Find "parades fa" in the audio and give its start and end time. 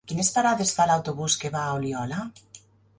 0.37-0.87